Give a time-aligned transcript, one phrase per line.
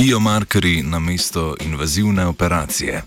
[0.00, 3.02] Biomarkeri na mesto invazivne operacije.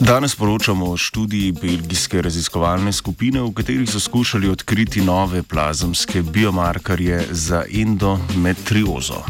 [0.00, 7.26] Danes poročamo o študiji belgijske raziskovalne skupine, v kateri so skušali odkriti nove plazemske biomarkerje
[7.30, 9.22] za endometriozo.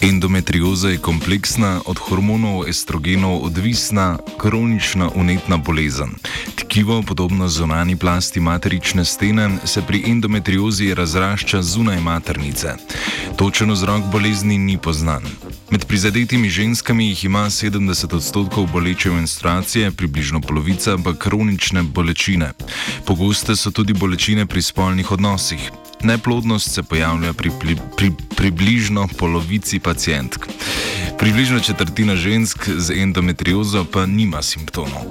[0.00, 6.10] Endometrioza je kompleksna, od hormonov estrogenov odvisna, kronična unetna bolezen.
[6.56, 12.74] Tkivo, podobno zunani plasti materične stene, se pri endometriozi razrašča zunaj maternice.
[13.36, 15.22] Točen vzrok bolezni ni poznan.
[15.70, 22.52] Med prizadetimi ženskami jih ima 70 odstotkov boleče menstruacije, približno polovica pa kronične bolečine.
[23.04, 25.70] Pogoste so tudi bolečine pri spolnih odnosih.
[26.02, 30.46] Neplodnost se pojavlja pri, pri, pri približno polovici pacijentk.
[31.18, 35.04] Približno četrtina žensk z endometriozo pa nima simptomov.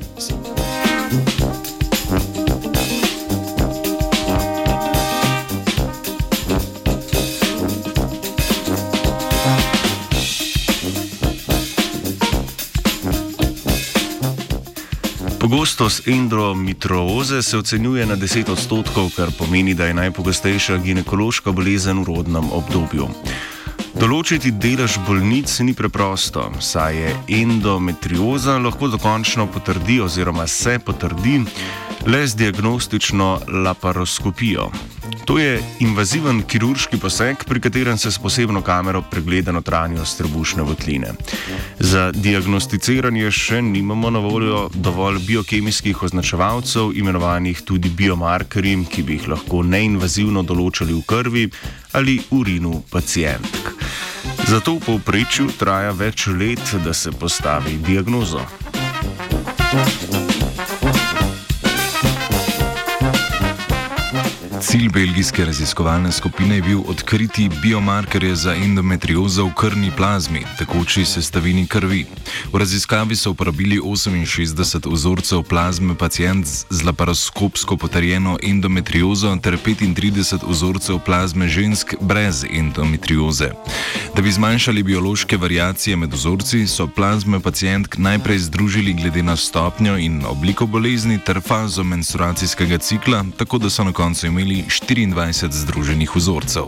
[15.39, 22.07] Pogostost endometrioze se ocenjuje na 10 odstotkov, kar pomeni, da je najpogostejša ginekološka bolezen v
[22.11, 23.07] rodnem obdobju.
[23.95, 31.39] Določiti delež bolnic ni preprosto, saj je endometrioza lahko dokončno potrdi oziroma se potrdi
[32.05, 34.69] le z diagnostično laparoskopijo.
[35.29, 41.11] To je invaziven kirurški poseg, pri katerem se s posebno kamero pregleda notranjost trebušne votline.
[41.79, 49.27] Za diagnosticiranje še nimamo na voljo dovolj biokemijskih označevalcev, imenovanih tudi biomarkerji, ki bi jih
[49.35, 51.45] lahko neinvazivno določali v krvi
[51.93, 53.69] ali urinu pacijentk.
[54.49, 58.41] Zato v povprečju traja več let, da se postavi diagnozo.
[59.69, 60.28] Thank you.
[64.61, 71.67] Cilj belgijske raziskovalne skupine je bil odkriti biomarkerje za endometriozo v krvni plazmi, tekoči sestavini
[71.67, 72.05] krvi.
[72.53, 80.99] V raziskavi so uporabili 68 vzorcev plazme pacijent z laparoskopsko potrjeno endometriozo ter 35 vzorcev
[81.05, 83.51] plazme žensk brez endometrioze.
[84.19, 89.97] Da bi zmanjšali biološke variacije med vzorci, so plazme pacijentk najprej združili glede na stopnjo
[89.97, 96.15] in obliko bolezni ter fazo menstruacijskega cikla, tako da so na koncu imeli 24 združenih
[96.15, 96.63] vzorcev.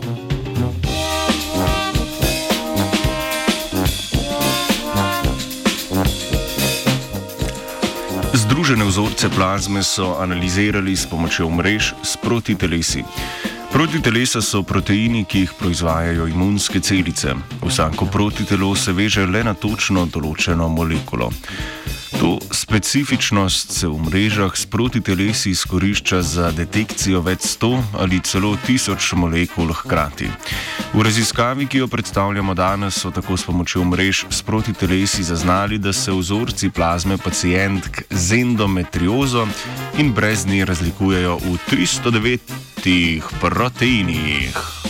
[8.32, 13.04] Združene vzorce plazme so analizirali s pomočjo mrež s protitelesi.
[13.72, 17.32] Protitelesa so proteini, ki jih proizvajajo imunske celice.
[17.64, 21.30] Vsako protitelo se veže le na točno določeno molekulo.
[22.20, 29.14] To specifičnost se v mrežah s protitelesi izkorišča za detekcijo več sto ali celo tisoč
[29.16, 30.28] molekul hkrati.
[30.92, 35.92] V raziskavi, ki jo predstavljamo danes, so tako s pomočjo mrež s protitelesi zaznali, da
[35.96, 39.48] se vzorci plazme pacijentk z endometriozo
[39.96, 42.61] in brez nje razlikujejo v 309
[43.38, 44.81] proteinih.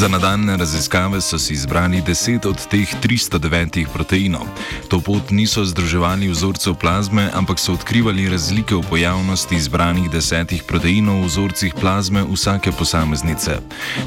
[0.00, 4.46] Za nadaljne raziskave so si izbrali 10 od teh 309 proteinov.
[4.88, 11.20] To pot niso združevali vzorcev plazme, ampak so odkrivali razlike v pojavnosti izbranih desetih proteinov
[11.20, 13.60] v vzorcih plazme vsake posameznice.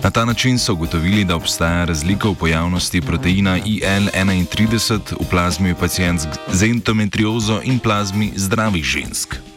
[0.03, 6.29] Na ta način so ugotovili, da obstaja razlika v pojavnosti proteina IL-31 v plazmi pacijentk
[6.51, 9.52] z endometriozo in plazmi zdravih žensk.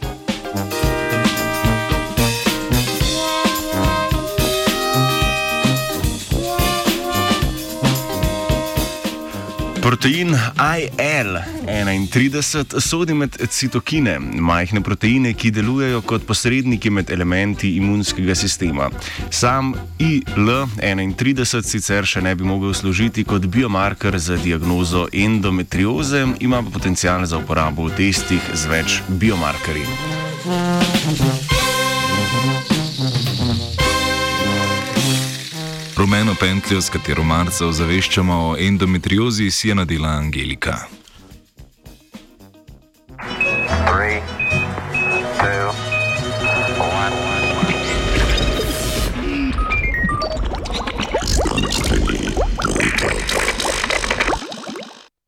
[9.87, 18.89] Protein IL-31 sodi med citokine, majhne proteine, ki delujejo kot posredniki med elementi imunskega sistema.
[19.31, 26.69] Sam IL-31 sicer še ne bi mogel služiti kot biomarker za diagnozo endometrioze, ima pa
[26.75, 29.87] potencial za uporabo v testih z več biomarkerji.
[35.97, 40.75] Rumeno pentljo, s katero marca ozaveščamo o endometriozi, si je nadela Angelika.